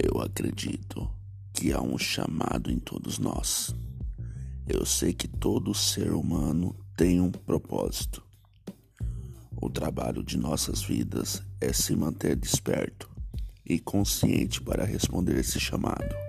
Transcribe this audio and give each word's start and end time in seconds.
Eu 0.00 0.20
acredito 0.20 1.10
que 1.52 1.72
há 1.72 1.80
um 1.82 1.98
chamado 1.98 2.70
em 2.70 2.78
todos 2.78 3.18
nós. 3.18 3.74
Eu 4.64 4.86
sei 4.86 5.12
que 5.12 5.26
todo 5.26 5.74
ser 5.74 6.12
humano 6.12 6.72
tem 6.96 7.20
um 7.20 7.32
propósito. 7.32 8.22
O 9.60 9.68
trabalho 9.68 10.22
de 10.22 10.38
nossas 10.38 10.82
vidas 10.82 11.42
é 11.60 11.72
se 11.72 11.96
manter 11.96 12.36
desperto 12.36 13.10
e 13.66 13.80
consciente 13.80 14.62
para 14.62 14.84
responder 14.84 15.36
esse 15.36 15.58
chamado. 15.58 16.27